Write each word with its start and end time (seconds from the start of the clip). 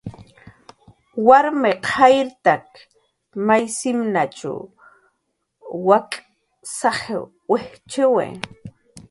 Warmiq 1.27 1.81
jayrtak 1.93 2.67
my 3.45 3.61
simnach 3.77 4.41
wak' 5.87 6.15
saj 6.77 7.01
wijchiwi. 7.51 8.27